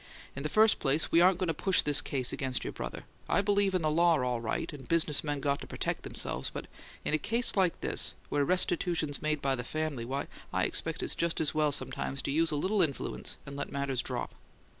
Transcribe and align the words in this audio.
"In 0.35 0.41
the 0.41 0.49
first 0.49 0.79
place, 0.79 1.11
we 1.11 1.21
aren't 1.21 1.37
going 1.37 1.47
to 1.47 1.53
push 1.53 1.83
this 1.83 2.01
case 2.01 2.33
against 2.33 2.63
your 2.63 2.73
brother. 2.73 3.03
I 3.29 3.41
believe 3.41 3.75
in 3.75 3.83
the 3.83 3.91
law, 3.91 4.17
all 4.19 4.41
right, 4.41 4.73
and 4.73 4.87
business 4.87 5.23
men 5.23 5.39
got 5.39 5.61
to 5.61 5.67
protect 5.67 6.01
themselves; 6.01 6.49
but 6.49 6.65
in 7.05 7.13
a 7.13 7.19
case 7.19 7.55
like 7.55 7.79
this, 7.81 8.15
where 8.29 8.43
restitution's 8.43 9.21
made 9.21 9.43
by 9.43 9.53
the 9.53 9.63
family, 9.63 10.03
why, 10.03 10.25
I 10.51 10.63
expect 10.63 11.03
it's 11.03 11.13
just 11.13 11.39
as 11.39 11.53
well 11.53 11.71
sometimes 11.71 12.23
to 12.23 12.31
use 12.31 12.49
a 12.49 12.55
little 12.55 12.81
influence 12.81 13.37
and 13.45 13.55
let 13.55 13.71
matters 13.71 14.01
drop. 14.01 14.33